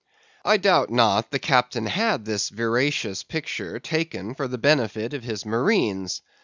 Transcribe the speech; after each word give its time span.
I 0.43 0.57
doubt 0.57 0.89
not 0.89 1.29
the 1.29 1.37
captain 1.37 1.85
had 1.85 2.25
this 2.25 2.49
veracious 2.49 3.21
picture 3.21 3.79
taken 3.79 4.33
for 4.33 4.47
the 4.47 4.57
benefit 4.57 5.13
of 5.13 5.23
his 5.23 5.45
marines. 5.45 6.23